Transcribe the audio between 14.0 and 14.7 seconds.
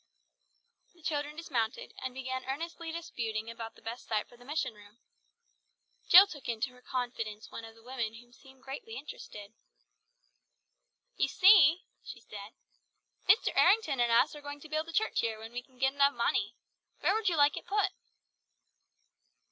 us are going to